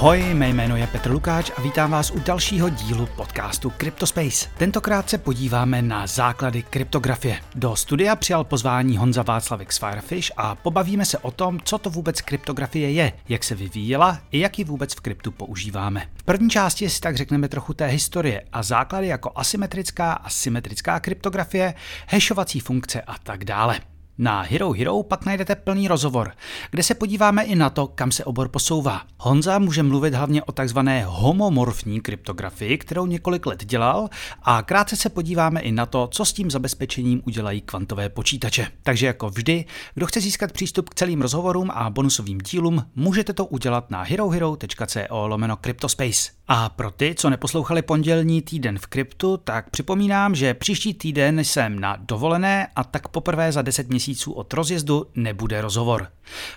[0.00, 4.48] Ahoj, mé jméno je Petr Lukáč a vítám vás u dalšího dílu podcastu CryptoSpace.
[4.58, 7.38] Tentokrát se podíváme na základy kryptografie.
[7.54, 11.90] Do studia přijal pozvání Honza Václavek z Firefish a pobavíme se o tom, co to
[11.90, 16.06] vůbec kryptografie je, jak se vyvíjela i jak ji vůbec v kryptu používáme.
[16.14, 21.00] V první části si tak řekneme trochu té historie a základy jako asymetrická a symetrická
[21.00, 21.74] kryptografie,
[22.08, 23.80] hashovací funkce a tak dále.
[24.22, 26.32] Na Hero Hero pak najdete plný rozhovor,
[26.70, 29.02] kde se podíváme i na to, kam se obor posouvá.
[29.18, 34.08] Honza může mluvit hlavně o takzvané homomorfní kryptografii, kterou několik let dělal
[34.42, 38.66] a krátce se podíváme i na to, co s tím zabezpečením udělají kvantové počítače.
[38.82, 43.46] Takže jako vždy, kdo chce získat přístup k celým rozhovorům a bonusovým dílům, můžete to
[43.46, 46.30] udělat na herohero.co lomeno Cryptospace.
[46.52, 51.80] A pro ty, co neposlouchali pondělní týden v kryptu, tak připomínám, že příští týden jsem
[51.80, 56.08] na dovolené a tak poprvé za 10 měsíců od rozjezdu nebude rozhovor.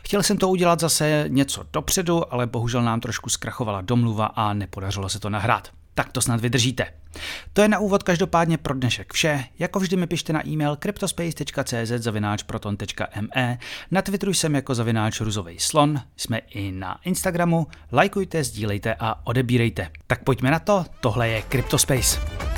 [0.03, 5.09] Chtěl jsem to udělat zase něco dopředu, ale bohužel nám trošku zkrachovala domluva a nepodařilo
[5.09, 5.69] se to nahrát.
[5.95, 6.85] Tak to snad vydržíte.
[7.53, 9.43] To je na úvod každopádně pro dnešek vše.
[9.59, 13.57] Jako vždy mi pište na e-mail cryptospace.cz zavináč proton.me,
[13.91, 19.89] na Twitteru jsem jako zavináč ruzovej slon, jsme i na Instagramu, lajkujte, sdílejte a odebírejte.
[20.07, 22.52] Tak pojďme na to, tohle je Cryptospace.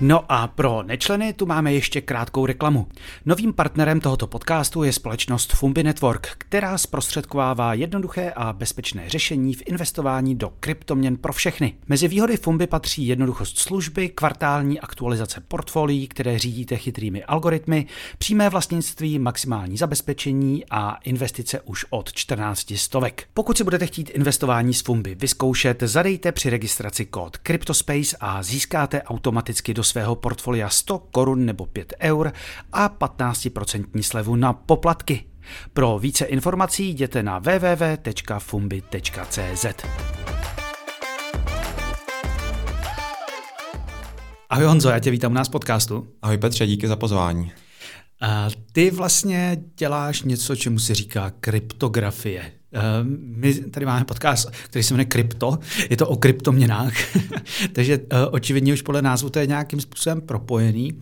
[0.00, 2.86] No a pro nečleny tu máme ještě krátkou reklamu.
[3.26, 9.62] Novým partnerem tohoto podcastu je společnost Fumbi Network, která zprostředkovává jednoduché a bezpečné řešení v
[9.66, 11.74] investování do kryptoměn pro všechny.
[11.88, 17.86] Mezi výhody Fumbi patří jednoduchost služby, kvartální aktualizace portfolií, které řídíte chytrými algoritmy,
[18.18, 23.26] přímé vlastnictví, maximální zabezpečení a investice už od 14 stovek.
[23.34, 29.02] Pokud si budete chtít investování s Fumbi vyzkoušet, zadejte při registraci kód CryptoSpace a získáte
[29.02, 32.32] automaticky do svého portfolia 100 korun nebo 5 eur
[32.72, 35.24] a 15% slevu na poplatky.
[35.72, 38.06] Pro více informací jděte na www.fumbi.cz.
[44.50, 46.08] Ahoj Honzo, já tě vítám u nás podcastu.
[46.22, 47.52] Ahoj Petře, díky za pozvání.
[48.20, 52.57] A ty vlastně děláš něco, čemu se říká kryptografie.
[52.72, 55.58] Ehm, my tady máme podcast, který se jmenuje Krypto,
[55.90, 56.92] je to o kryptoměnách,
[57.72, 61.00] takže eh, očividně už podle názvu to je nějakým způsobem propojený.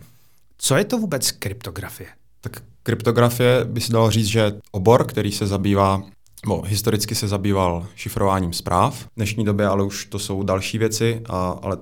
[0.57, 2.09] Co je to vůbec kryptografie?
[2.41, 6.03] Tak kryptografie by se dalo říct, že obor, který se zabývá
[6.45, 11.21] Bo, historicky se zabýval šifrováním zpráv, v dnešní době ale už to jsou další věci,
[11.29, 11.77] a, ale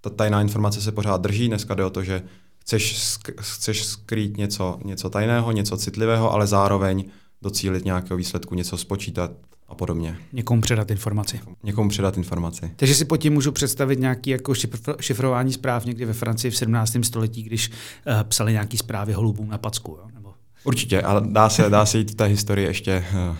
[0.00, 1.48] ta tajná informace se pořád drží.
[1.48, 2.22] Dneska jde o to, že
[2.58, 7.04] chceš, sk- chceš skrýt něco, něco tajného, něco citlivého, ale zároveň
[7.44, 9.30] docílit nějakého výsledku, něco spočítat
[9.68, 10.16] a podobně.
[10.32, 11.40] Někomu předat informaci.
[11.62, 12.70] Někomu předat informaci.
[12.76, 14.54] Takže si pod tím můžu představit nějaký jako
[15.00, 16.96] šifrování zpráv někdy ve Francii v 17.
[17.02, 19.98] století, když uh, psali nějaký zprávy holubům na packu.
[20.00, 20.08] Jo?
[20.14, 20.34] Nebo...
[20.64, 23.36] Určitě, ale dá se, dá se jít v té historii ještě uh,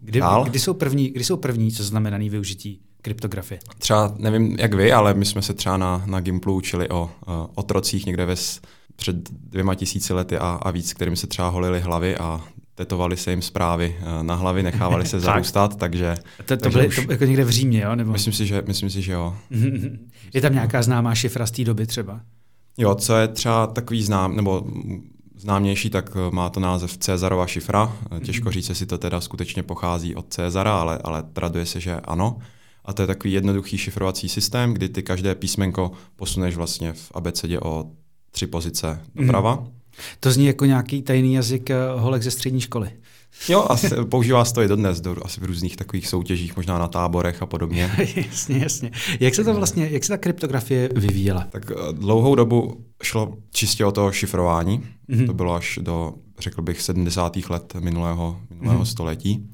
[0.00, 0.44] kdy, dál.
[0.44, 3.60] Kdy jsou první, kdy jsou první co znamenaný využití kryptografie?
[3.78, 7.34] Třeba, nevím jak vy, ale my jsme se třeba na, na Gimplu učili o uh,
[7.54, 8.36] otrocích někde ve
[8.96, 12.40] před dvěma tisíci lety a, a víc, kterým se třeba holili hlavy a
[12.74, 16.14] tetovali se jim zprávy eh, na hlavy, nechávali se zarůstat, takže...
[16.44, 17.94] To, to byly to jako někde v Římě, jo?
[17.94, 18.12] Nebo?
[18.12, 19.36] Myslím, si, že, myslím si, že jo.
[20.34, 22.20] je tam nějaká známá šifra z té doby třeba?
[22.78, 24.66] Jo, co je třeba takový znám, nebo
[25.36, 27.96] známější, tak eh, má to název Cezarova šifra.
[28.16, 28.52] Eh, těžko mhm.
[28.52, 32.38] říct, jestli to teda skutečně pochází od Cezara, ale, ale traduje se, že ano.
[32.84, 37.60] A to je takový jednoduchý šifrovací systém, kdy ty každé písmenko posuneš vlastně v abecedě
[37.60, 37.90] o
[38.30, 39.54] tři pozice doprava.
[39.54, 39.68] Mm.
[40.20, 42.90] To zní jako nějaký tajný jazyk eh, holek ze střední školy.
[43.48, 46.88] Jo, asi používá se to i dodnes, do, asi v různých takových soutěžích, možná na
[46.88, 47.90] táborech a podobně.
[48.16, 48.90] jasně, jasně.
[49.20, 51.46] Jak se to vlastně, jak se ta kryptografie vyvíjela?
[51.50, 54.80] Tak eh, dlouhou dobu šlo čistě o to šifrování.
[55.10, 55.26] Mm-hmm.
[55.26, 57.36] To bylo až do, řekl bych, 70.
[57.50, 58.90] let minulého, minulého mm-hmm.
[58.90, 59.50] století.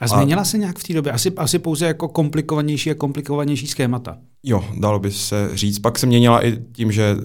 [0.00, 1.12] A změnila a, se nějak v té době?
[1.12, 4.18] Asi, asi pouze jako komplikovanější a komplikovanější schémata.
[4.42, 5.78] Jo, dalo by se říct.
[5.78, 7.22] Pak se měnila i tím, že uh,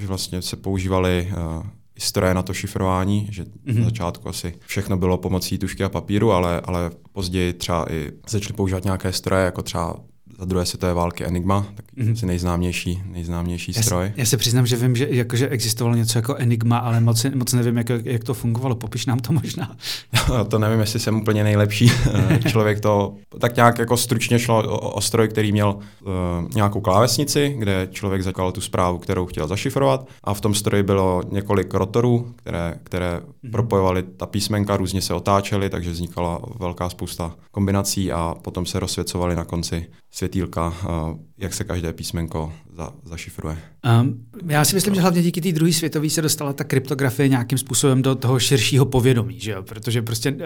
[0.00, 1.66] že vlastně se používaly uh,
[1.98, 3.78] stroje na to šifrování, že mm-hmm.
[3.78, 8.56] na začátku asi všechno bylo pomocí tušky a papíru, ale, ale později třeba i začali
[8.56, 9.96] používat nějaké stroje, jako třeba
[10.40, 12.12] za druhé světové války Enigma, tak mm-hmm.
[12.12, 14.06] asi nejznámější, nejznámější já stroj.
[14.06, 17.26] Se, já se přiznám, že vím, že, jako, že existovalo něco jako Enigma, ale moc,
[17.34, 18.74] moc nevím, jak, jak to fungovalo.
[18.74, 19.76] Popiš nám to možná.
[20.48, 21.90] to nevím, jestli jsem úplně nejlepší
[22.48, 22.80] člověk.
[22.80, 26.10] To tak nějak jako stručně šlo o, o stroj, který měl uh,
[26.54, 31.22] nějakou klávesnici, kde člověk zakládal tu zprávu, kterou chtěl zašifrovat a v tom stroji bylo
[31.30, 33.50] několik rotorů, které, které mm-hmm.
[33.50, 39.36] propojovaly ta písmenka, různě se otáčely, takže vznikala velká spousta kombinací a potom se rozsvěcovaly
[39.36, 39.86] na konci
[40.30, 43.58] světýlka, eh, jak se každé písmenko za, zašifruje.
[44.00, 47.58] Um, já si myslím, že hlavně díky té druhé světové se dostala ta kryptografie nějakým
[47.58, 49.62] způsobem do toho širšího povědomí, že jo?
[49.62, 50.38] protože prostě uh,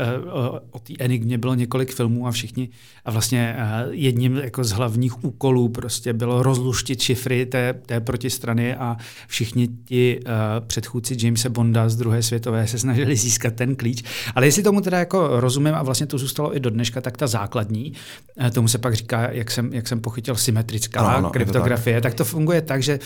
[0.71, 2.69] o té Enigmě bylo několik filmů a všichni
[3.05, 8.75] a vlastně uh, jedním jako z hlavních úkolů prostě bylo rozluštit šifry té, té protistrany
[8.75, 8.97] a
[9.27, 10.33] všichni ti uh,
[10.67, 14.03] předchůdci Jamesa Bonda z druhé světové se snažili získat ten klíč.
[14.35, 17.27] Ale jestli tomu teda jako rozumím a vlastně to zůstalo i do dneška, tak ta
[17.27, 17.93] základní,
[18.41, 20.37] uh, tomu se pak říká, jak jsem, jak jsem pochytil,
[20.85, 22.13] symetrická ano, ano, kryptografie, to tak.
[22.13, 22.99] tak to funguje tak, že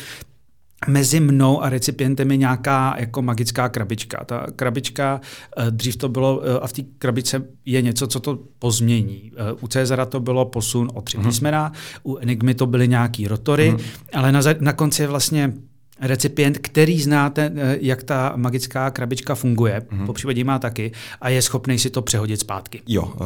[0.86, 4.24] mezi mnou a recipientem je nějaká jako magická krabička.
[4.24, 5.20] Ta krabička,
[5.56, 9.32] eh, dřív to bylo, eh, a v té krabičce je něco, co to pozmění.
[9.34, 11.26] Eh, u Cezara to bylo posun o tři mm-hmm.
[11.26, 11.72] písmena,
[12.02, 13.82] u Enigmy to byly nějaký rotory, mm-hmm.
[14.12, 15.52] ale na, na konci je vlastně
[16.00, 20.06] recipient, který znáte, jak ta magická krabička funguje, mm-hmm.
[20.06, 22.82] po případě má taky, a je schopný si to přehodit zpátky.
[22.86, 23.18] Jo, uh,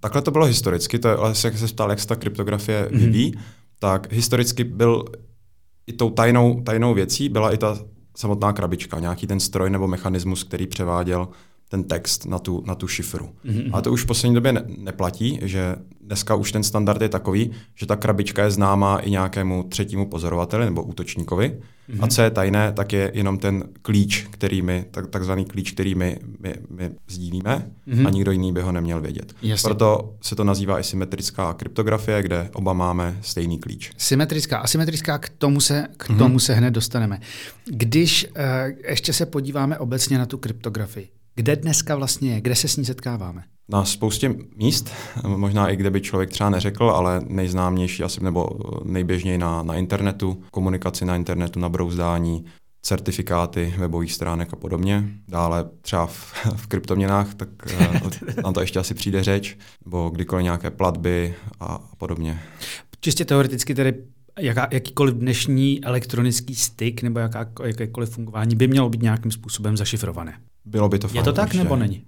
[0.00, 2.98] takhle to bylo historicky, to je, jak se ptal, jak se ta kryptografie mm-hmm.
[2.98, 3.34] vyvíjí,
[3.80, 5.04] tak historicky byl
[5.86, 7.78] i tou tajnou, tajnou věcí byla i ta
[8.16, 11.28] samotná krabička, nějaký ten stroj nebo mechanismus, který převáděl
[11.68, 13.30] ten text na tu, na tu šifru.
[13.44, 13.70] Mm-hmm.
[13.72, 17.50] A to už v poslední době ne, neplatí, že dneska už ten standard je takový,
[17.74, 21.60] že ta krabička je známá i nějakému třetímu pozorovateli nebo útočníkovi.
[21.90, 22.04] Mm-hmm.
[22.04, 25.94] A co je tajné, tak je jenom ten klíč, který my, tak, takzvaný klíč, který
[25.94, 28.06] my, my, my sdílíme mm-hmm.
[28.06, 29.34] a nikdo jiný by ho neměl vědět.
[29.42, 29.68] Jasně.
[29.68, 33.90] Proto se to nazývá i symetrická kryptografie, kde oba máme stejný klíč.
[33.96, 36.18] Symetrická, asymetrická, k tomu se, k mm-hmm.
[36.18, 37.20] tomu se hned dostaneme.
[37.64, 38.42] Když uh,
[38.88, 41.08] ještě se podíváme obecně na tu kryptografii,
[41.40, 42.40] kde dneska vlastně je?
[42.40, 43.42] Kde se s ní setkáváme?
[43.68, 44.90] Na spoustě míst,
[45.26, 48.48] možná i kde by člověk třeba neřekl, ale nejznámější asi nebo
[48.84, 52.44] nejběžněji na, na internetu, komunikaci na internetu, na brouzdání,
[52.82, 55.08] certifikáty webových stránek a podobně.
[55.28, 58.00] Dále třeba v, v kryptoměnách, tak eh,
[58.42, 62.42] nám to ještě asi přijde řeč, nebo kdykoliv nějaké platby a podobně.
[63.00, 63.94] Čistě teoreticky tedy
[64.38, 70.38] jaká, jakýkoliv dnešní elektronický styk nebo jaká, jakékoliv fungování by mělo být nějakým způsobem zašifrované.
[70.64, 71.16] Bylo by to fajn.
[71.16, 71.64] Je to tak určitě.
[71.64, 72.04] nebo není?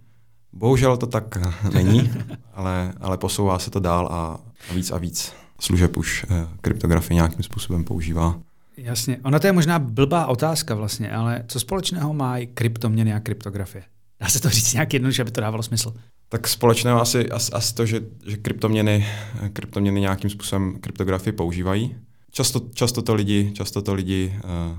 [0.53, 1.39] Bohužel to tak
[1.73, 2.11] není,
[2.55, 4.41] ale, ale posouvá se to dál a,
[4.71, 8.41] a víc a víc služeb už eh, kryptografie nějakým způsobem používá.
[8.77, 9.19] Jasně.
[9.25, 13.85] Ona to je možná blbá otázka vlastně, ale co společného mají kryptoměny a kryptografie?
[14.21, 15.95] Dá se to říct nějak jednoduše, aby to dávalo smysl?
[16.29, 19.07] Tak společného asi, asi, asi to, že, že kryptoměny,
[19.53, 21.97] kryptoměny nějakým způsobem kryptografii používají.
[22.31, 24.79] Často, často to lidi, často to lidi uh,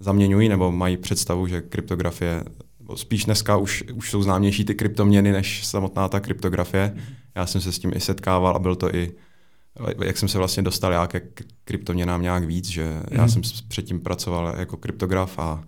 [0.00, 2.44] zaměňují nebo mají představu, že kryptografie
[2.94, 6.96] spíš dneska už, už jsou známější ty kryptoměny než samotná ta kryptografie.
[7.34, 9.12] Já jsem se s tím i setkával a byl to i,
[10.04, 11.22] jak jsem se vlastně dostal já ke
[11.64, 13.02] kryptoměnám nějak víc, že mm.
[13.10, 13.28] já mhm.
[13.28, 15.64] jsem předtím pracoval jako kryptograf a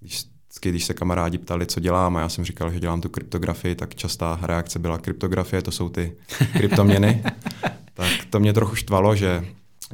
[0.00, 0.24] když,
[0.60, 3.94] když se kamarádi ptali, co dělám a já jsem říkal, že dělám tu kryptografii, tak
[3.94, 6.16] častá reakce byla kryptografie, to jsou ty
[6.52, 7.24] kryptoměny.
[7.94, 9.44] tak to mě trochu štvalo, že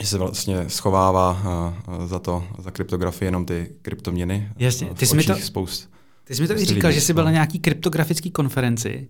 [0.00, 1.42] že se vlastně schovává
[2.06, 4.48] za to, za kryptografii jenom ty kryptoměny.
[4.58, 5.90] Jasně, ty jsi mi to, spoust,
[6.24, 7.24] ty jsi mi to i říkal, lidí, že jsi byl no.
[7.24, 9.08] na nějaký kryptografické konferenci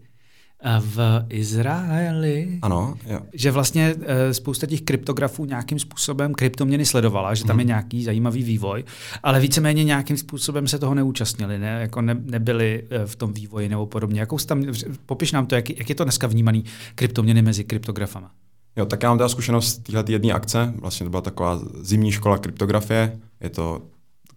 [0.64, 2.58] eh, v Izraeli.
[2.62, 3.20] Ano, jo.
[3.32, 7.60] Že vlastně eh, spousta těch kryptografů nějakým způsobem kryptoměny sledovala, že tam hmm.
[7.60, 7.68] je mhm.
[7.68, 8.84] nějaký zajímavý vývoj,
[9.22, 11.78] ale víceméně nějakým způsobem se toho neúčastnili, ne?
[11.80, 14.20] Jako ne, nebyli eh, v tom vývoji nebo podobně.
[14.20, 14.64] Jakou tam,
[15.06, 16.64] popiš nám to, jak, jak je to dneska vnímaný
[16.94, 18.30] kryptoměny mezi kryptografama.
[18.76, 20.74] Jo, tak já mám teda zkušenost téhle jedné akce.
[20.76, 23.19] Vlastně to byla taková zimní škola kryptografie.
[23.40, 23.82] Je to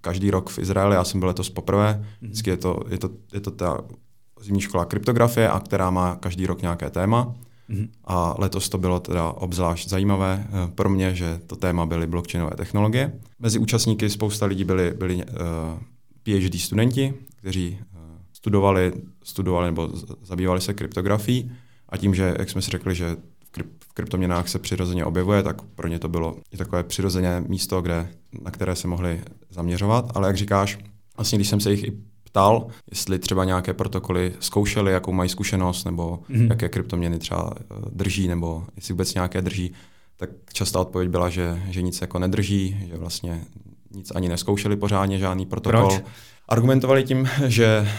[0.06, 1.98] každý rok v Izraeli, já jsem byl letos poprvé.
[1.98, 2.06] Mhm.
[2.22, 3.82] Vždycky je to, je to, je to ta
[4.42, 7.34] zimní škola kryptografie, a která má každý rok nějaké téma.
[7.70, 7.90] Mm-hmm.
[8.06, 12.56] A letos to bylo teda obzvlášť zajímavé eh, pro mě, že to téma byly blockchainové
[12.56, 13.20] technologie.
[13.40, 15.80] Mezi účastníky spousta lidí byli, byli uh, eh,
[16.24, 18.00] PhD studenti, kteří uh,
[18.34, 18.94] studovali,
[19.24, 19.90] studovali nebo
[20.22, 21.52] zabývali se kryptografií
[21.90, 23.18] a tím, že, jak jsme si řekli, že
[23.64, 28.08] v kryptoměnách se přirozeně objevuje, tak pro ně to bylo i takové přirozené místo, kde,
[28.42, 30.12] na které se mohli zaměřovat.
[30.16, 30.78] Ale jak říkáš,
[31.18, 31.94] vlastně když jsem se jich i
[32.24, 36.50] ptal, jestli třeba nějaké protokoly zkoušeli, jakou mají zkušenost, nebo mm-hmm.
[36.50, 39.74] jaké kryptoměny třeba eh, drží, nebo jestli vůbec nějaké drží,
[40.18, 43.44] tak častá odpověď byla, že, že nic jako nedrží, že vlastně
[43.92, 45.90] nic ani neskoušeli pořádně, žádný protokol.
[45.90, 46.04] Proč?
[46.50, 47.90] Argumentovali tím, že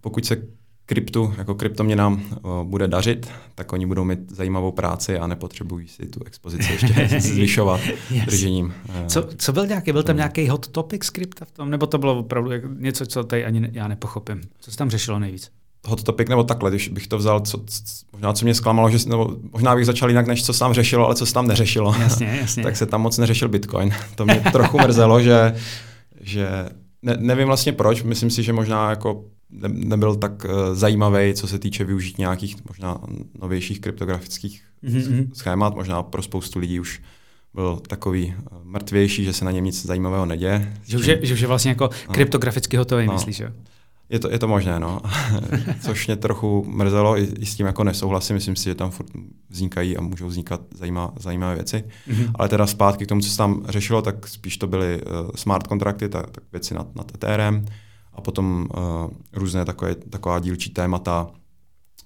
[0.00, 0.36] pokud se
[0.88, 2.22] kryptu, jako kryptoměnám
[2.62, 7.80] bude dařit, tak oni budou mít zajímavou práci a nepotřebují si tu expozici ještě zvyšovat
[8.10, 8.26] yes.
[8.26, 8.74] držením.
[8.88, 11.98] Eh, co, co byl nějaký, byl tam nějaký hot topic skripta v tom, nebo to
[11.98, 14.40] bylo opravdu něco, co tady ani já nepochopím?
[14.60, 15.50] Co se tam řešilo nejvíc?
[15.86, 18.98] hot topic nebo takhle, když bych to vzal, co, co, možná co mě zklamalo, že,
[19.08, 21.94] nebo možná bych začal jinak, než co se tam řešilo, ale co se tam neřešilo.
[22.00, 22.62] Jasně, jasně.
[22.62, 23.90] tak se tam moc neřešil Bitcoin.
[24.14, 25.54] To mě trochu mrzelo, že,
[26.20, 26.48] že
[27.02, 31.48] ne, nevím vlastně proč, myslím si, že možná jako ne, nebyl tak uh, zajímavý, co
[31.48, 33.00] se týče využít nějakých možná
[33.40, 35.30] novějších kryptografických mm-hmm.
[35.32, 35.74] schémat.
[35.74, 37.02] Možná pro spoustu lidí už
[37.54, 40.74] byl takový eh, mrtvější, že se na něm nic zajímavého neděje.
[40.84, 42.14] Že už je, že už je vlastně jako no.
[42.14, 43.12] kryptograficky hotový, no.
[43.12, 43.48] myslíš, jo?
[44.10, 45.00] Je to, je to možné, no.
[45.80, 48.34] Což mě trochu mrzelo, i, i s tím jako nesouhlasím.
[48.34, 49.08] Myslím si, že tam furt
[49.50, 51.84] vznikají a můžou vznikat zajímavé, zajímavé věci.
[52.08, 52.30] Mm-hmm.
[52.34, 55.66] Ale teda zpátky k tomu, co se tam řešilo, tak spíš to byly uh, smart
[55.66, 57.64] kontrakty, tak, tak věci nad, nad Ethereum
[58.18, 61.30] a potom uh, různé takové, taková dílčí témata,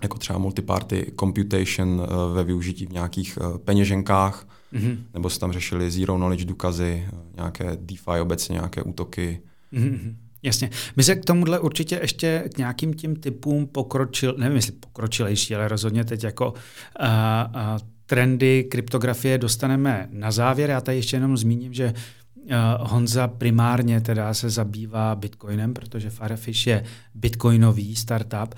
[0.03, 4.97] jako třeba multiparty computation uh, ve využití v nějakých uh, peněženkách, mm-hmm.
[5.15, 9.41] nebo se tam řešili zero knowledge důkazy, nějaké DeFi obecně, nějaké útoky.
[9.73, 10.15] Mm-hmm.
[10.43, 10.71] Jasně.
[10.97, 15.69] My se k tomuhle určitě ještě k nějakým tím typům pokročil, nevím jestli pokročilejší, ale
[15.69, 20.71] rozhodně teď jako uh, uh, trendy kryptografie dostaneme na závěr.
[20.71, 21.93] Já tady ještě jenom zmíním, že uh,
[22.81, 26.85] Honza primárně teda se zabývá Bitcoinem, protože Firefish je
[27.15, 28.55] bitcoinový startup.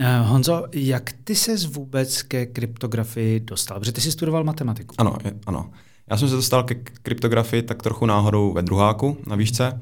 [0.00, 3.78] Uh, Honzo, jak ty se vůbec ke kryptografii dostal?
[3.78, 4.94] Protože ty jsi studoval matematiku.
[4.98, 5.70] Ano, ano.
[6.10, 9.80] Já jsem se dostal ke kryptografii tak trochu náhodou ve druháku na výšce,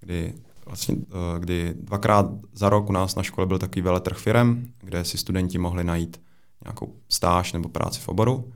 [0.00, 0.34] kdy
[0.66, 5.04] vlastně, eh, kdy dvakrát za rok u nás na škole byl takový veletrh firem, kde
[5.04, 6.20] si studenti mohli najít
[6.64, 8.52] nějakou stáž nebo práci v oboru.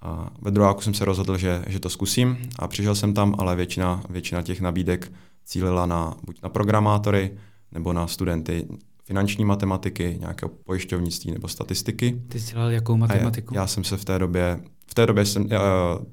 [0.00, 3.56] A ve druháku jsem se rozhodl, že, že to zkusím a přišel jsem tam, ale
[3.56, 5.12] většina, většina těch nabídek
[5.44, 7.30] cílila na, buď na programátory
[7.72, 8.66] nebo na studenty
[9.04, 12.22] finanční matematiky, nějakého pojišťovnictví nebo statistiky.
[12.28, 13.54] Ty jsi dělal jakou matematiku?
[13.54, 15.60] Já, já jsem se v té době, v té době jsem, já,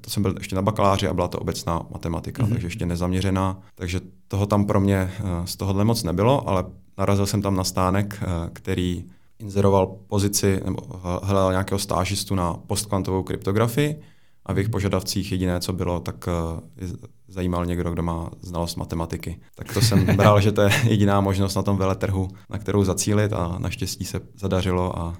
[0.00, 2.52] to jsem byl ještě na bakaláři a byla to obecná matematika, mm-hmm.
[2.52, 5.12] takže ještě nezaměřená, takže toho tam pro mě eh,
[5.44, 6.64] z tohohle moc nebylo, ale
[6.98, 9.04] narazil jsem tam na stánek, eh, který
[9.38, 10.80] inzeroval pozici nebo
[11.22, 14.00] hledal nějakého stážistu na postkvantovou kryptografii
[14.46, 16.86] a v jejich požadavcích jediné, co bylo, tak eh,
[17.28, 19.40] zajímal někdo, kdo má znalost matematiky.
[19.54, 23.32] Tak to jsem bral, že to je jediná možnost na tom veletrhu, na kterou zacílit
[23.32, 25.16] a naštěstí se zadařilo a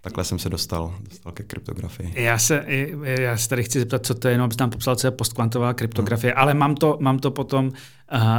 [0.00, 2.12] takhle jsem se dostal, dostal ke kryptografii.
[2.14, 2.64] Já se,
[3.20, 5.74] já se tady chci zeptat, co to je, jenom abych tam popsal, co je postkvantová
[5.74, 6.40] kryptografie, no.
[6.42, 7.72] ale mám to, mám to potom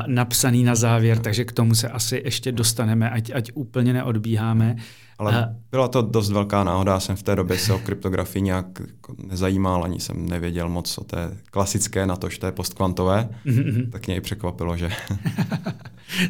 [0.08, 4.76] napsaný na závěr, takže k tomu se asi ještě dostaneme, ať, ať úplně neodbíháme.
[5.18, 8.66] Ale byla to dost velká náhoda, já jsem v té době se o kryptografii nějak
[8.80, 13.30] jako nezajímal, ani jsem nevěděl moc o té klasické, na to, že to je postkvantové,
[13.46, 13.90] mm-hmm.
[13.90, 14.90] tak mě i překvapilo, že...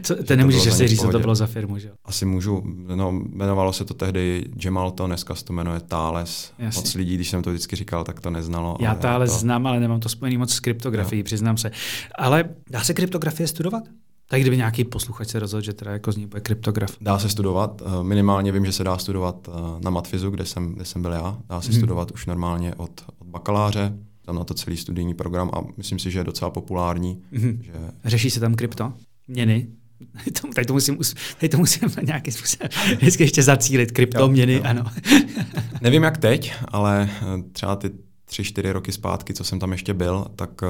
[0.02, 1.92] Co, to nemůžeš si říct, co to bylo za firmu, že?
[2.06, 2.64] Asi můžu,
[2.96, 6.52] no, jmenovalo se to tehdy Gemalto, dneska se to jmenuje Thales.
[6.60, 6.80] Jasně.
[6.80, 8.78] Moc lidí, když jsem to vždycky říkal, tak to neznalo.
[8.80, 9.38] Já Thales to...
[9.38, 11.24] znám, ale nemám to spojený moc s kryptografií, no.
[11.24, 11.72] přiznám se.
[12.16, 13.84] Ale dá se kryptografie studovat?
[14.32, 16.98] Tak kdyby nějaký posluchač se rozhodl, že teda jako z ní bude kryptograf.
[17.02, 20.74] Dá se studovat, eh, minimálně vím, že se dá studovat eh, na Matfizu, kde jsem,
[20.74, 21.38] kde jsem byl já.
[21.50, 21.80] Dá se hmm.
[21.80, 23.94] studovat už normálně od, od bakaláře,
[24.26, 27.22] tam na to celý studijní program a myslím si, že je docela populární.
[27.32, 27.60] Hmm.
[27.64, 27.74] Že...
[28.06, 28.94] Řeší se tam krypto?
[29.28, 29.68] Měny?
[30.56, 30.98] Tady to musím,
[31.40, 32.68] tady to musím na nějaký způsob
[32.98, 33.92] vždycky ještě zacílit.
[33.92, 34.70] Kryptoměny, jo, jo.
[34.70, 34.86] ano.
[35.82, 37.92] Nevím jak teď, ale eh, třeba ty
[38.26, 40.62] tři, čtyři roky zpátky, co jsem tam ještě byl, tak,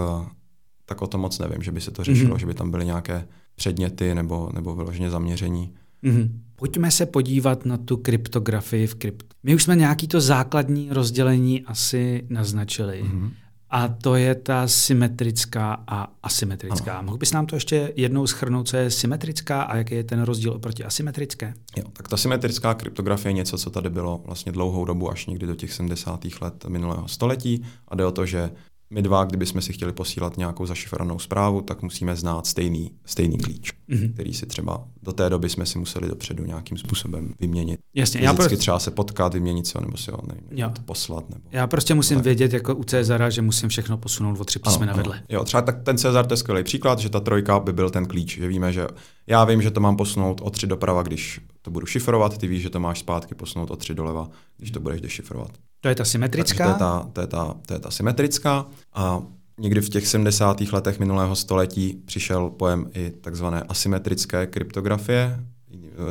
[0.89, 2.39] tak o tom moc nevím, že by se to řešilo, mm-hmm.
[2.39, 5.73] že by tam byly nějaké předměty nebo, nebo vyloženě zaměření.
[6.03, 6.29] Mm-hmm.
[6.55, 9.33] Pojďme se podívat na tu kryptografii v krypt.
[9.43, 13.03] My už jsme nějaký to základní rozdělení asi naznačili.
[13.03, 13.31] Mm-hmm.
[13.69, 16.93] A to je ta symetrická a asymetrická.
[16.93, 17.05] Ano.
[17.05, 20.51] Mohl bys nám to ještě jednou schrnout, co je symetrická a jaký je ten rozdíl
[20.51, 21.53] oproti asymetrické?
[21.77, 25.47] Jo, tak ta symetrická kryptografie je něco, co tady bylo vlastně dlouhou dobu, až někdy
[25.47, 26.25] do těch 70.
[26.41, 27.63] let minulého století.
[27.87, 28.51] A jde o to, že
[28.93, 33.71] my dva, kdybychom si chtěli posílat nějakou zašifrovanou zprávu, tak musíme znát stejný, stejný klíč,
[33.89, 34.13] mm-hmm.
[34.13, 37.79] který si třeba do té doby jsme si museli dopředu nějakým způsobem vyměnit.
[37.93, 38.57] Jasně, já prostě...
[38.57, 40.71] třeba se potkat, vyměnit se, nebo si ho nevím, jo.
[40.85, 41.29] poslat.
[41.29, 41.41] Nebo...
[41.51, 42.23] Já prostě musím ale...
[42.23, 45.21] vědět jako u Cezara, že musím všechno posunout o tři písmena vedle.
[45.29, 48.05] Jo, třeba tak ten Cezar to je skvělý příklad, že ta trojka by byl ten
[48.05, 48.87] klíč, že víme, že
[49.27, 52.61] já vím, že to mám posunout o tři doprava, když to budu šifrovat, ty víš,
[52.61, 55.51] že to máš zpátky posunout o tři doleva, když to budeš dešifrovat.
[55.81, 56.65] To je ta symetrická?
[56.65, 59.21] to je ta, to, je ta, to je ta symetrická a
[59.59, 60.61] někdy v těch 70.
[60.61, 65.39] letech minulého století přišel pojem i takzvané asymetrické kryptografie.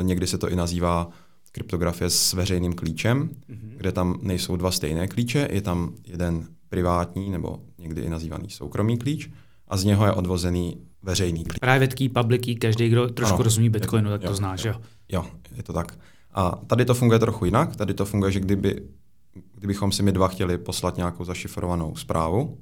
[0.02, 1.08] Někdy se to i nazývá
[1.52, 3.72] kryptografie s veřejným klíčem, mm-hmm.
[3.76, 8.98] kde tam nejsou dva stejné klíče, je tam jeden privátní nebo někdy i nazývaný soukromý
[8.98, 9.30] klíč
[9.68, 11.58] a z něho je odvozený veřejný klíč.
[11.58, 14.74] Private key, public key, každý, kdo trošku ano, rozumí Bitcoinu, tak jo, to znáš, jo?
[15.08, 15.24] Jo,
[15.56, 15.98] je to tak.
[16.34, 17.76] A tady to funguje trochu jinak.
[17.76, 18.82] Tady to funguje, že kdyby
[19.54, 22.58] kdybychom si my dva chtěli poslat nějakou zašifrovanou zprávu,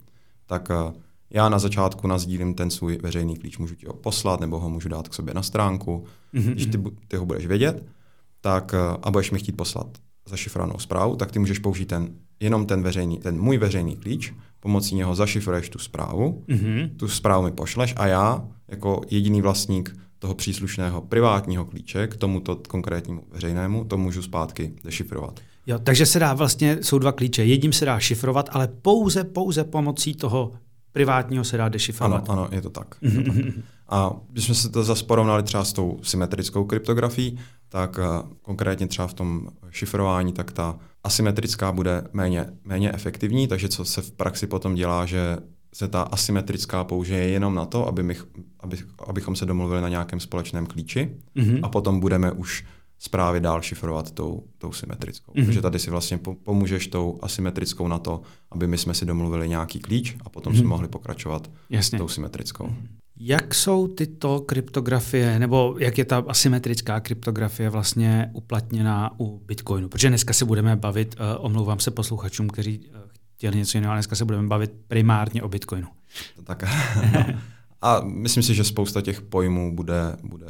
[0.46, 0.92] tak eh,
[1.30, 4.88] já na začátku nazdílím ten svůj veřejný klíč, můžu ti ho poslat nebo ho můžu
[4.88, 6.04] dát k sobě na stránku.
[6.34, 6.52] Mm-hmm.
[6.52, 7.86] Když ty, ty ho budeš vědět,
[8.40, 9.86] tak eh, a budeš mi chtít poslat
[10.28, 14.94] zašifrovanou zprávu, tak ty můžeš použít ten, jenom ten veřejný, ten můj veřejný klíč, pomocí
[14.94, 16.90] něho zašifruješ tu zprávu, mm-hmm.
[16.96, 22.56] tu zprávu mi pošleš a já jako jediný vlastník toho příslušného privátního klíče k tomuto
[22.68, 25.40] konkrétnímu veřejnému to můžu zpátky dešifrovat.
[25.66, 27.44] Jo, takže se dá vlastně, jsou dva klíče.
[27.44, 30.52] Jedním se dá šifrovat, ale pouze, pouze pomocí toho
[30.92, 32.30] privátního se dá dešifrovat.
[32.30, 32.94] Ano, ano, je to tak.
[33.02, 33.36] Je to tak.
[33.88, 38.86] A když jsme se to zase porovnali třeba s tou symetrickou kryptografií, tak uh, konkrétně
[38.86, 44.10] třeba v tom šifrování, tak ta asymetrická bude méně, méně efektivní, takže co se v
[44.10, 45.36] praxi potom dělá, že
[45.74, 48.16] se ta asymetrická použije jenom na to, aby, my,
[48.60, 51.60] aby, abychom se domluvili na nějakém společném klíči mm-hmm.
[51.62, 52.64] a potom budeme už
[52.98, 55.32] zprávy dál šifrovat tou, tou symetrickou.
[55.32, 55.44] Mm-hmm.
[55.44, 59.78] Takže tady si vlastně pomůžeš tou asymetrickou na to, aby my jsme si domluvili nějaký
[59.78, 60.58] klíč a potom mm-hmm.
[60.58, 61.98] jsme mohli pokračovat Jasně.
[61.98, 62.64] tou symetrickou.
[62.66, 62.86] Mm-hmm.
[63.18, 69.88] Jak jsou tyto kryptografie, nebo jak je ta asymetrická kryptografie vlastně uplatněná u Bitcoinu?
[69.88, 73.00] Protože dneska se budeme bavit, uh, omlouvám se posluchačům, kteří uh,
[73.34, 75.88] chtěli něco jiného, ale dneska se budeme bavit primárně o Bitcoinu.
[76.44, 76.64] Tak,
[77.12, 77.24] no.
[77.82, 80.46] A myslím si, že spousta těch pojmů bude, bude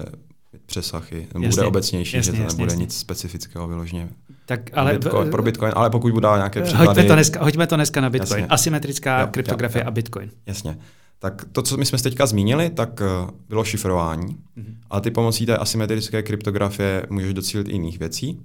[0.66, 2.82] přesahy, nebo jasně, bude obecnější, jasně, že to jasně, nebude jasně.
[2.82, 4.08] nic specifického vyloženě.
[4.46, 6.87] Tak, ale Bitcoin, pro Bitcoin, ale pokud bude nějaké příklady...
[6.87, 8.40] Hoďme to dneska, hoďme to dneska na Bitcoin.
[8.40, 8.54] Jasně.
[8.54, 9.88] Asymetrická jo, kryptografie jo, jo.
[9.88, 10.30] a Bitcoin.
[10.46, 10.78] Jasně.
[11.18, 14.76] Tak to, co my jsme teďka zmínili, tak eh, bylo šifrování, mm-hmm.
[14.90, 18.40] ale ty pomocí té asymetrické kryptografie můžeš docílit i jiných věcí.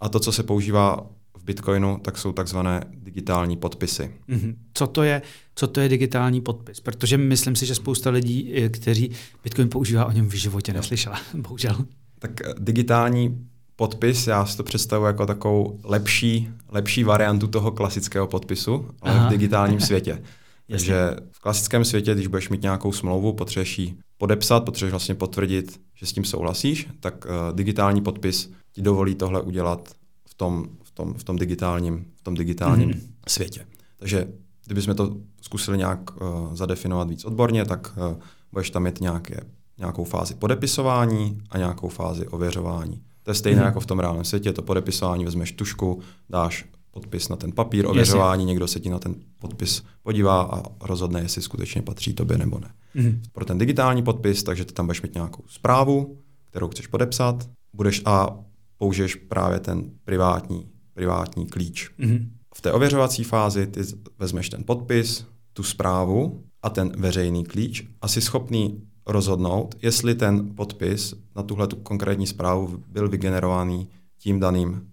[0.00, 1.06] A to, co se používá
[1.44, 4.10] v Bitcoinu, tak jsou takzvané digitální podpisy.
[4.28, 4.54] Mm-hmm.
[4.74, 5.22] Co, to je,
[5.54, 6.80] co to je digitální podpis?
[6.80, 9.10] Protože myslím si, že spousta lidí, eh, kteří
[9.42, 11.76] Bitcoin používá, o něm v životě neslyšela, bohužel.
[12.18, 18.26] Tak eh, digitální podpis, já si to představuji jako takovou lepší, lepší variantu toho klasického
[18.26, 19.26] podpisu, ale Aha.
[19.26, 20.22] v digitálním světě.
[20.70, 25.80] Takže v klasickém světě, když budeš mít nějakou smlouvu, potřebuješ ji podepsat, potřebuješ vlastně potvrdit,
[25.94, 29.88] že s tím souhlasíš, tak uh, digitální podpis ti dovolí tohle udělat
[30.28, 33.00] v tom, tom, v tom digitálním, v tom digitálním mm-hmm.
[33.28, 33.66] světě.
[33.96, 34.28] Takže
[34.66, 38.16] kdybychom to zkusili nějak uh, zadefinovat víc odborně, tak uh,
[38.52, 39.40] budeš tam mít nějaké,
[39.78, 43.02] nějakou fázi podepisování a nějakou fázi ověřování.
[43.22, 43.64] To je stejné mm-hmm.
[43.64, 48.42] jako v tom reálném světě, to podepisování, vezmeš tušku, dáš podpis na ten papír, ověřování,
[48.42, 48.50] Jasně.
[48.50, 52.70] někdo se ti na ten podpis podívá a rozhodne, jestli skutečně patří tobě nebo ne.
[52.94, 53.22] Mm.
[53.32, 56.18] Pro ten digitální podpis, takže ty tam budeš mít nějakou zprávu,
[56.50, 58.38] kterou chceš podepsat, budeš a
[58.78, 61.90] použiješ právě ten privátní, privátní klíč.
[61.98, 62.30] Mm.
[62.54, 63.80] V té ověřovací fázi ty
[64.18, 70.54] vezmeš ten podpis, tu zprávu a ten veřejný klíč a jsi schopný rozhodnout, jestli ten
[70.54, 74.86] podpis na tuhle tu konkrétní zprávu byl vygenerovaný tím daným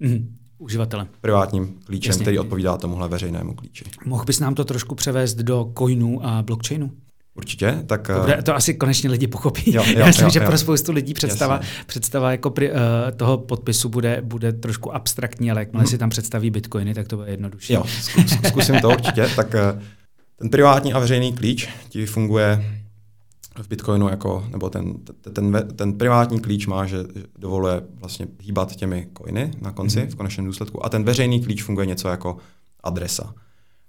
[0.00, 1.08] mm uživatelem.
[1.20, 2.22] Privátním klíčem, Jasně.
[2.22, 3.84] který odpovídá tomuhle veřejnému klíči.
[4.04, 6.90] Mohl bys nám to trošku převést do coinů a blockchainu?
[7.34, 8.06] Určitě, tak...
[8.06, 9.74] To, bude, to asi konečně lidi pochopí.
[9.74, 10.46] Jo, jo, Já myslím, jo, že jo.
[10.46, 12.76] pro spoustu lidí představa, představa jako pri, uh,
[13.16, 15.90] toho podpisu bude, bude trošku abstraktní, ale jakmile hmm.
[15.90, 17.72] si tam představí bitcoiny, tak to bude jednodušší.
[17.72, 17.84] Jo,
[18.48, 19.28] zkusím to určitě.
[19.36, 19.82] Tak uh,
[20.36, 22.64] ten privátní a veřejný klíč ti funguje
[23.62, 24.94] v Bitcoinu jako, nebo ten,
[25.32, 26.98] ten, ten privátní klíč má, že
[27.38, 30.10] dovoluje vlastně hýbat těmi coiny na konci, mm-hmm.
[30.10, 30.86] v konečném důsledku.
[30.86, 32.36] A ten veřejný klíč funguje něco jako
[32.82, 33.34] adresa.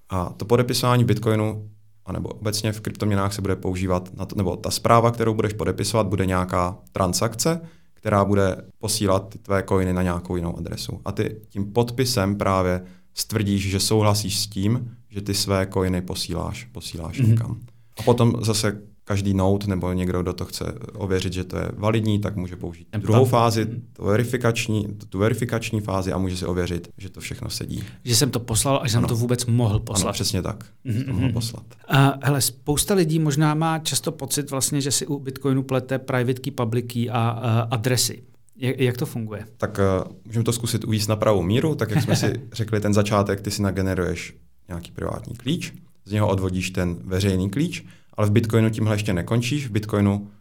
[0.09, 1.69] A to podepisování Bitcoinu,
[2.05, 6.07] anebo obecně v kryptoměnách se bude používat, na to, nebo ta zpráva, kterou budeš podepisovat,
[6.07, 7.61] bude nějaká transakce,
[7.93, 11.01] která bude posílat ty tvé coiny na nějakou jinou adresu.
[11.05, 12.81] A ty tím podpisem právě
[13.13, 17.27] stvrdíš, že souhlasíš s tím, že ty své coiny posíláš, posíláš mm-hmm.
[17.27, 17.59] někam.
[17.99, 22.19] A potom zase každý node nebo někdo, kdo to chce ověřit, že to je validní,
[22.19, 26.87] tak může použít Ten druhou fázi, tu verifikační, tu verifikační fázi a může si ověřit,
[26.97, 27.83] že to všechno sedí.
[28.03, 30.05] Že jsem to poslal a že jsem to vůbec mohl poslat.
[30.05, 30.65] Ano, přesně tak.
[30.85, 31.05] Mm-hmm.
[31.05, 31.65] To mohl poslat.
[31.87, 36.39] A, hele, spousta lidí možná má často pocit vlastně, že si u Bitcoinu plete private
[36.39, 38.23] key, public key a uh, adresy.
[38.57, 39.45] Jak, jak to funguje?
[39.57, 42.93] Tak uh, můžeme to zkusit uvíct na pravou míru, tak jak jsme si řekli, ten
[42.93, 44.35] začátek, ty si nageneruješ
[44.67, 45.73] nějaký privátní klíč,
[46.05, 47.85] z něho odvodíš ten veřejný klíč
[48.17, 49.67] ale v Bitcoinu tímhle ještě nekončíš.
[49.67, 50.31] V Bitcoinu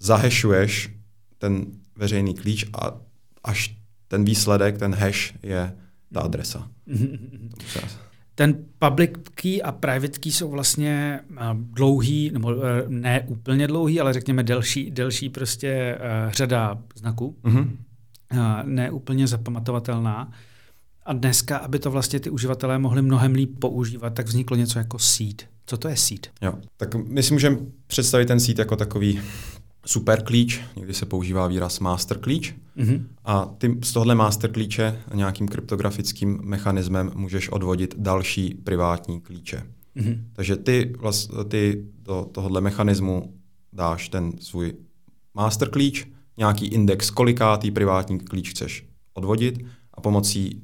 [0.00, 0.90] zahešuješ
[1.38, 3.00] ten veřejný klíč a
[3.44, 3.76] až
[4.08, 5.76] ten výsledek, ten hash je
[6.12, 6.68] ta adresa.
[8.34, 11.20] Ten public key a private key jsou vlastně
[11.54, 15.98] dlouhý, nebo e, ne úplně dlouhý, ale řekněme delší, delší prostě e,
[16.30, 17.36] řada znaků.
[17.44, 17.70] Mm-hmm.
[18.64, 20.32] Ne úplně zapamatovatelná.
[21.06, 24.98] A dneska, aby to vlastně ty uživatelé mohli mnohem líp používat, tak vzniklo něco jako
[24.98, 25.48] seed.
[25.66, 26.30] Co to je seed?
[26.42, 29.20] Jo, tak my si můžeme představit ten seed jako takový
[29.86, 33.04] super klíč, někdy se používá výraz master klíč mm-hmm.
[33.24, 39.62] a ty z tohle master klíče nějakým kryptografickým mechanismem můžeš odvodit další privátní klíče.
[39.96, 40.20] Mm-hmm.
[40.32, 43.34] Takže ty, vlast, ty do tohohle mechanismu
[43.72, 44.74] dáš ten svůj
[45.34, 50.62] master klíč, nějaký index, kolikátý privátní klíč chceš odvodit a pomocí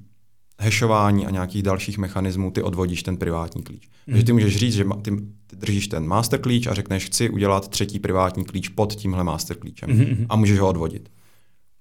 [0.62, 3.88] hashování a nějakých dalších mechanismů ty odvodíš ten privátní klíč.
[4.06, 4.12] Mm.
[4.12, 5.10] Takže ty můžeš říct, že ty,
[5.56, 9.90] držíš ten master klíč a řekneš, chci udělat třetí privátní klíč pod tímhle master klíčem
[9.90, 10.26] mm.
[10.28, 11.08] a můžeš ho odvodit.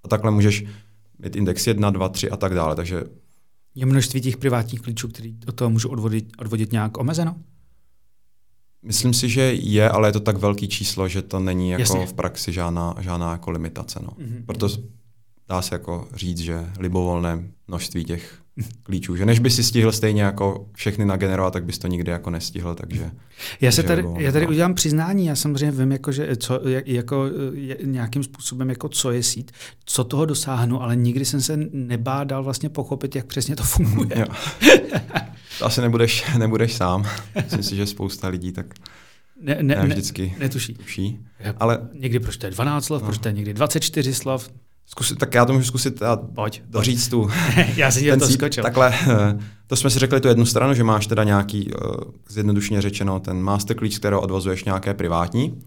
[0.04, 0.66] A takhle můžeš
[1.20, 2.76] mít index 1, 2, 3 a tak dále.
[2.76, 3.04] Takže
[3.76, 7.36] je množství těch privátních klíčů, který od toho můžu odvodit, odvodit nějak omezeno?
[8.84, 12.06] Myslím si, že je, ale je to tak velký číslo, že to není jako Jasně.
[12.06, 14.00] v praxi žádná, žádná jako limitace.
[14.04, 14.10] No.
[14.18, 14.44] Mhm.
[14.46, 14.70] Proto
[15.52, 18.38] dá se jako říct, že libovolné množství těch
[18.84, 22.30] klíčů, že než by si stihl stejně jako všechny nagenerovat, tak bys to nikdy jako
[22.30, 23.12] nestihl, takže...
[23.62, 27.26] Já se tady, já tady udělám přiznání, já samozřejmě vím, jako, že co, jak- jako,
[27.84, 29.52] nějakým způsobem, jako co je sít,
[29.86, 34.26] co toho dosáhnu, ale nikdy jsem se nebádal vlastně pochopit, jak přesně to funguje.
[35.60, 37.06] To asi nebudeš, nebudeš sám.
[37.36, 38.66] Myslím si, že spousta lidí tak
[39.44, 40.74] Ne, ne, ne, ne, vždycky netuší.
[40.74, 41.20] tuší.
[41.44, 43.06] Ale Ale někdy proč to je 12 slov, No.
[43.08, 44.50] proč to je někdy 24 slov.
[44.92, 46.62] Zkusit, tak já to můžu zkusit a Pojď.
[46.70, 47.30] doříct tu
[47.76, 48.64] já si ten to skočil.
[48.64, 51.78] Takhle, eh, to jsme si řekli tu jednu stranu, že máš teda nějaký, eh,
[52.30, 55.62] zjednodušeně řečeno, ten master klíč, kterého odvozuješ nějaké privátní,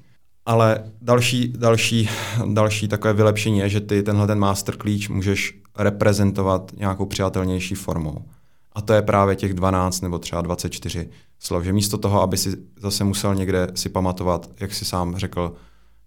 [0.47, 2.09] ale další, další,
[2.53, 8.25] další takové vylepšení je, že ty tenhle ten master klíč můžeš reprezentovat nějakou přijatelnější formou.
[8.73, 11.09] A to je právě těch 12 nebo třeba 24
[11.39, 15.53] slov, že místo toho, aby si zase musel někde si pamatovat, jak si sám řekl,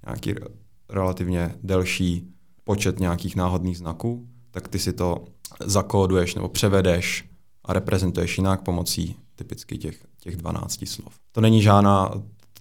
[0.05, 0.47] nějaký re-
[0.89, 2.27] relativně delší
[2.67, 5.25] počet nějakých náhodných znaků, tak ty si to
[5.65, 7.25] zakóduješ nebo převedeš
[7.65, 11.13] a reprezentuješ jinak pomocí typicky těch, těch 12 slov.
[11.31, 12.11] To není žádná,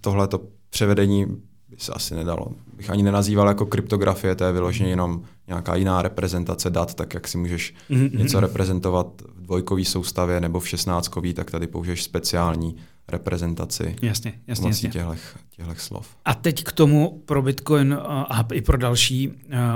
[0.01, 0.41] tohleto
[0.71, 1.27] převedení
[1.69, 2.47] by se asi nedalo.
[2.77, 7.29] Bych ani nenazýval jako kryptografie, to je vyloženě jenom nějaká jiná reprezentace dat, tak jak
[7.29, 12.77] si můžeš Mhm, něco reprezentovat v dvojkové soustavě nebo v šestnáctkový, tak tady použiješ speciální
[13.09, 15.19] reprezentaci Jasně, jasně, pomocí jasně.
[15.57, 16.17] těchto slov.
[16.25, 19.35] A teď k tomu pro Bitcoin uh, a i pro další uh,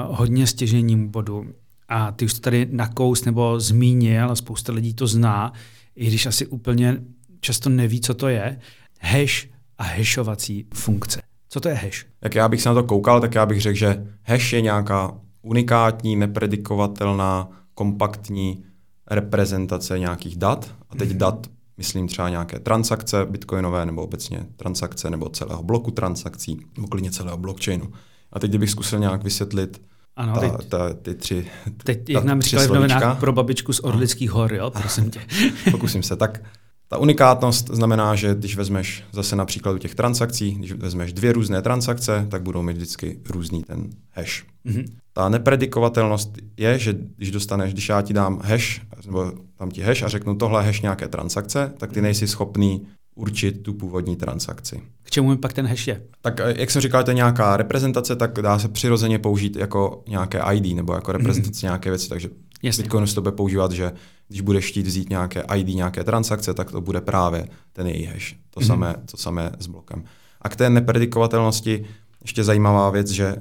[0.08, 1.46] hodně stěžením bodu.
[1.88, 5.52] A ty už to tady nakous nebo zmínil, spousta lidí to zná,
[5.96, 7.00] i když asi úplně
[7.40, 8.58] často neví, co to je.
[9.00, 9.46] Hash
[9.78, 11.22] a hashovací funkce.
[11.48, 12.06] Co to je hash?
[12.22, 15.14] Jak já bych se na to koukal, tak já bych řekl, že hash je nějaká
[15.42, 18.64] unikátní, nepredikovatelná, kompaktní
[19.10, 20.74] reprezentace nějakých dat.
[20.90, 21.18] A teď Mhm.
[21.18, 21.46] dat
[21.76, 27.36] myslím třeba nějaké transakce bitcoinové nebo obecně transakce nebo celého bloku transakcí nebo klidně celého
[27.36, 27.92] blockchainu.
[28.32, 29.82] A teď kdybych zkusil nějak vysvětlit
[30.16, 31.46] Ano, ta, teď, ta, ty tři,
[31.84, 35.20] teď ta jak nám říkali v novinách pro babičku z Orlických hor, jo, prosím tě.
[35.70, 36.16] Pokusím se.
[36.16, 36.42] Tak
[36.88, 41.62] ta unikátnost znamená, že když vezmeš zase na příkladu těch transakcí, když vezmeš dvě různé
[41.62, 44.44] transakce, tak budou mít vždycky různý ten hash.
[44.64, 44.84] Mhm.
[45.20, 50.02] Ta nepredikovatelnost je, že když dostaneš, když já ti dám hash, nebo tam ti hash
[50.02, 54.82] a řeknu tohle hash nějaké transakce, tak ty nejsi schopný určit tu původní transakci.
[55.02, 56.02] K čemu mi pak ten hash je?
[56.22, 60.02] Tak eh, jak jsem říkal, to je nějaká reprezentace, tak dá se přirozeně použít jako
[60.08, 62.28] nějaké ID nebo jako reprezentace nějaké věci, takže
[62.62, 62.82] Jasně.
[62.82, 63.92] Bitcoinu se to bude používat, že
[64.28, 68.34] když budeš chtít vzít nějaké ID, nějaké transakce, tak to bude právě ten její hash.
[68.50, 68.66] To, Mhm.
[68.66, 70.04] samé, to samé s blokem.
[70.42, 71.84] A k té nepredikovatelnosti
[72.22, 73.36] ještě zajímavá věc, že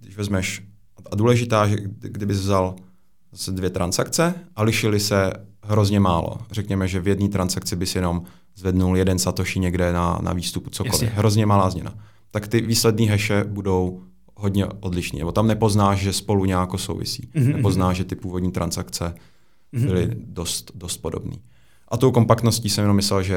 [0.00, 0.69] když vezmeš,
[1.12, 2.74] a důležitá, že kdy- kdyby vzal
[3.32, 5.32] zase dvě transakce a lišily se
[5.62, 6.38] hrozně málo.
[6.50, 8.22] Řekněme, že v jedné transakci bys jenom
[8.56, 10.92] zvednul jeden satoshi někde na, na výstupu, cokoliv.
[10.92, 11.08] Jasně.
[11.08, 11.94] Hrozně malá změna.
[12.30, 14.02] Tak ty výsledné haše budou
[14.36, 15.18] hodně odlišný.
[15.18, 17.28] Nebo tam nepoznáš, že spolu nějak souvisí.
[17.34, 19.14] Mhm, Nepoznáš, že ty původní transakce
[19.72, 19.86] Mhm.
[19.86, 21.36] byly dost, dost podobné.
[21.88, 23.36] A tou kompaktností jsem jenom myslel, že,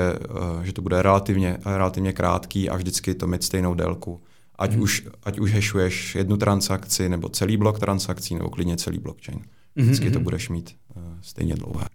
[0.62, 4.22] eh, že to bude relativně, relativně krátký a vždycky to mít stejnou délku.
[4.64, 4.82] Ať, Mhm.
[4.82, 9.40] už, ať už hashuješ jednu transakci, nebo celý blok transakcí, nebo klidně celý blockchain.
[9.76, 10.24] Mhm, Vždycky to mhm.
[10.24, 11.86] budeš mít uh, stejně dlouhé.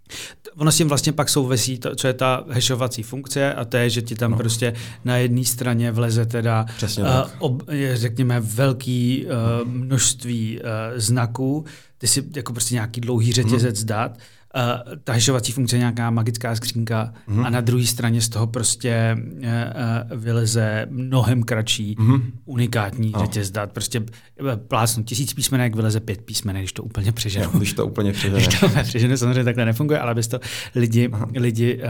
[0.57, 3.89] Ono s tím vlastně pak souvisí, to, co je ta hashovací funkce a to je,
[3.89, 4.37] že ti tam no.
[4.37, 4.73] Prostě
[5.05, 11.65] na jedné straně vleze teda, Přesně uh, ob, řekněme, velký uh, množství uh, znaků,
[11.97, 13.87] ty si jako prostě nějaký dlouhý řetězec mm.
[13.87, 14.17] dat,
[14.55, 17.45] uh, ta hashovací funkce je nějaká magická skřínka Mhm.
[17.45, 19.39] a na druhé straně z toho prostě uh,
[20.13, 22.31] uh, vyleze mnohem kratší Mhm.
[22.45, 23.25] unikátní Ano.
[23.25, 23.71] řetěz dat.
[23.71, 24.03] Prostě
[24.51, 27.45] eh, plácnu tisíc písmenek, vyleze pět písmenek, když to úplně přeženu.
[27.45, 28.47] Jo, když to úplně Když přeženeš.
[28.59, 30.39] to přežene, samozřejmě takhle nefunguje, ale abys to
[30.75, 31.27] lidi, Aha.
[31.35, 31.89] lidi, uh,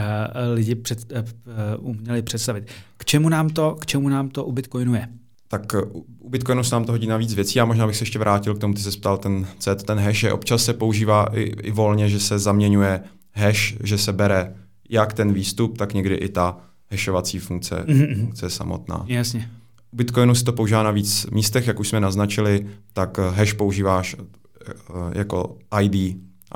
[0.53, 2.67] lidi před, uh, uměli představit.
[2.97, 5.07] K čemu, nám to, k čemu nám to u Bitcoinu je?
[5.51, 5.61] Tak
[5.93, 8.55] u- Bitcoinu se nám to hodí na víc věcí a možná bych se ještě vrátil
[8.55, 11.71] k tomu, ty se ptal ten set, ten hash, že občas se používá i, i
[11.71, 13.01] volně, že se zaměňuje
[13.33, 14.53] hash, že se bere
[14.89, 16.57] jak ten výstup, tak někdy i ta
[16.91, 18.15] hashovací funkce, Mhm.
[18.19, 19.03] funkce samotná.
[19.07, 19.49] Jasně.
[19.93, 24.15] U Bitcoinu se to používá na víc místech, jak už jsme naznačili, tak hash používáš
[24.19, 24.73] eh,
[25.19, 25.95] jako ID,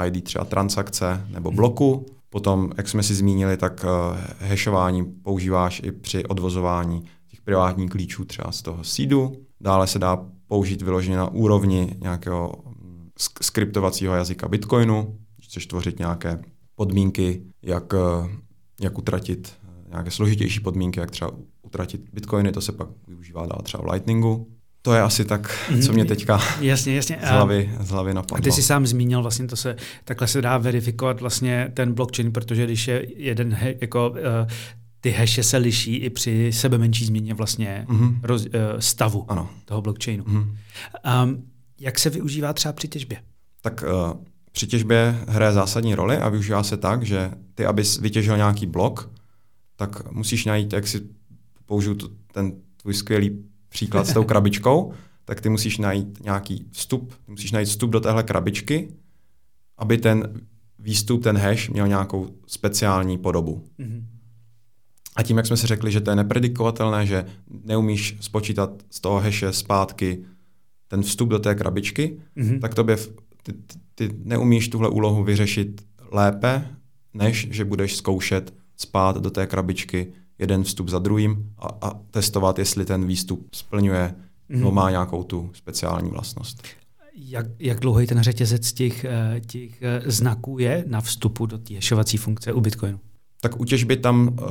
[0.08, 2.06] ID třeba transakce nebo bloku.
[2.30, 7.04] Potom, jak jsme si zmínili, tak eh, hashování používáš i při odvozování
[7.44, 9.34] těch privátních klíčů třeba z toho seedu.
[9.62, 12.52] Dále se dá použít vyloženě na úrovni nějakého
[13.20, 16.40] sk- skriptovacího jazyka Bitcoinu, chceš tvořit nějaké
[16.76, 18.30] podmínky, jak, eh,
[18.82, 23.60] jak utratit eh, nějaké složitější podmínky, jak třeba utratit bitcoiny, to se pak využívá dál
[23.64, 24.48] třeba v Lightningu.
[24.82, 27.20] To je asi tak, co mě teďka Jasně, jasně.
[27.24, 28.44] z hlavy, z hlavy A napadlo.
[28.44, 32.66] ty jsi sám zmínil, vlastně to se, takhle se dá verifikovat vlastně ten blockchain, protože
[32.66, 34.18] když je jeden jako uh,
[35.04, 38.20] ty hashe se liší i při sebe menší změně vlastně mm-hmm.
[38.24, 39.50] roz, uh, stavu ano.
[39.66, 40.24] toho blockchainu.
[40.24, 40.56] Mm-hmm.
[41.24, 41.44] Um,
[41.80, 43.24] jak se využívá třeba při těžbě?
[43.62, 48.38] Tak uh, při těžbě hraje zásadní roli a využívá se tak, že ty, abys vytěžil
[48.38, 49.12] nějaký blok,
[49.76, 51.02] tak musíš najít, jak si
[51.66, 51.96] použiju
[52.34, 54.94] ten tvůj skvělý příklad s tou krabičkou,
[55.26, 58.94] tak ty musíš najít nějaký vstup, musíš najít vstup do téhle krabičky,
[59.78, 60.42] aby ten
[60.80, 63.64] výstup, ten hash měl nějakou speciální podobu.
[63.80, 64.13] Mm-hmm.
[65.16, 67.26] A tím, jak jsme si řekli, že to je nepredikovatelné, že
[67.64, 70.24] neumíš spočítat z toho hashe zpátky
[70.88, 72.60] ten vstup do té krabičky, mm-hmm.
[72.60, 72.98] tak tobě
[73.44, 76.68] ty, ty, ty neumíš tuhle úlohu vyřešit lépe,
[77.14, 82.60] než že budeš zkoušet spát do té krabičky jeden vstup za druhým a, a testovat,
[82.60, 84.16] jestli ten výstup splňuje
[84.50, 84.58] mm-hmm.
[84.58, 86.64] nebo má nějakou tu speciální vlastnost.
[87.16, 91.74] Jak, jak dlouhý ten řetězec těch, eh, těch eh, znaků je na vstupu do té
[91.74, 93.00] hešovací funkce u Bitcoinu?
[93.44, 94.44] Tak u těžby tam, eh,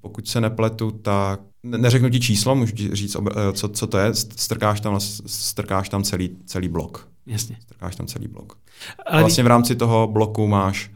[0.00, 3.16] pokud se nepletu, tak neřeknu ti číslo, můžu ti říct,
[3.52, 7.08] co, co to je, strkáš tam, strkáš tam celý, celý blok.
[7.26, 7.56] Jasně.
[7.60, 8.58] Strkáš tam celý blok.
[9.06, 10.90] Ale vlastně v rámci toho bloku máš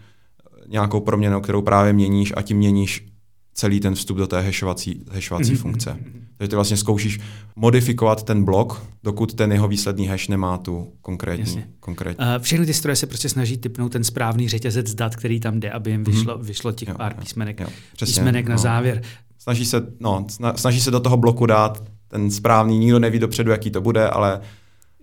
[0.68, 3.06] nějakou proměnu, kterou právě měníš a tím měníš
[3.54, 5.56] celý ten vstup do té hashovací, hashovací mm-hmm.
[5.56, 5.96] funkce.
[6.36, 7.20] Takže ty vlastně zkoušíš
[7.56, 11.64] modifikovat ten blok, dokud ten jeho výsledný hash nemá tu konkrétní.
[11.80, 12.24] konkrétní.
[12.24, 15.70] Uh, všechny ty stroje se prostě snaží typnout ten správný řetězec dat, který tam jde,
[15.70, 16.12] aby jim mhm.
[16.12, 16.42] vyšlo, mm-hmm.
[16.42, 18.62] vyšlo těch jo, pár jo, písmenek, jo, přesně, písmenek na no.
[18.62, 19.02] závěr.
[19.38, 23.70] Snaží se, no, snaží se do toho bloku dát ten správný, nikdo neví dopředu, jaký
[23.70, 24.40] to bude, ale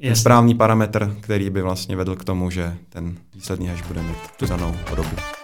[0.02, 4.18] ten správný parametr, který by vlastně vedl k tomu, že ten výsledný hash bude mít
[4.38, 5.41] tu danou podobu.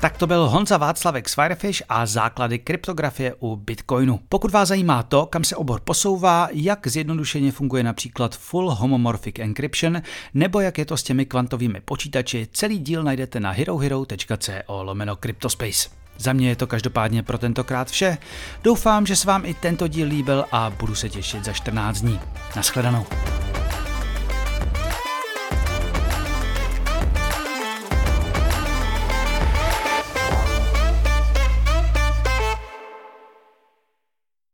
[0.00, 4.20] Tak to byl Honza Václavek z Firefish a základy kryptografie u Bitcoinu.
[4.28, 10.02] Pokud vás zajímá to, kam se obor posouvá, jak zjednodušeně funguje například Full Homomorphic Encryption,
[10.34, 15.88] nebo jak je to s těmi kvantovými počítači, celý díl najdete na herohero.co lomeno Cryptospace.
[16.18, 18.18] Za mě je to každopádně pro tentokrát vše.
[18.62, 22.20] Doufám, že se vám i tento díl líbil a budu se těšit za 14 dní.
[22.56, 23.06] Naschledanou.